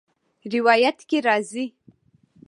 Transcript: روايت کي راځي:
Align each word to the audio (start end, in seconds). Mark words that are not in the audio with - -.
روايت 0.53 0.99
کي 1.09 1.17
راځي: 1.27 1.65